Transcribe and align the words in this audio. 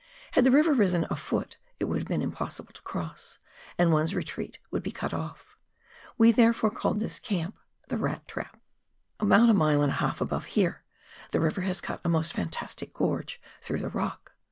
Had 0.31 0.45
the 0.45 0.49
river 0.49 0.73
risen 0.73 1.05
a 1.11 1.15
foot 1.15 1.57
it 1.79 1.83
would 1.85 1.99
have 1.99 2.07
been 2.07 2.23
impossible 2.23 2.73
to 2.73 2.81
cross, 2.81 3.37
and 3.77 3.91
one's 3.91 4.15
retreat 4.15 4.57
would 4.71 4.81
be 4.81 4.91
cut 4.91 5.13
off. 5.13 5.55
We 6.17 6.31
therefore 6.31 6.71
called 6.71 6.99
this 6.99 7.19
camp 7.19 7.55
the" 7.87 7.97
Rat 8.07 8.27
Trap." 8.27 8.59
About 9.19 9.49
a 9.49 9.53
mile 9.53 9.83
and 9.83 9.91
a 9.91 9.95
half 10.01 10.19
above 10.19 10.45
here, 10.45 10.81
the 11.31 11.39
river 11.39 11.61
has 11.61 11.81
cut 11.81 12.01
a 12.03 12.09
most 12.09 12.33
fantastic 12.33 12.95
gorge 12.95 13.39
through 13.61 13.77
the 13.81 13.89
rock. 13.89 14.31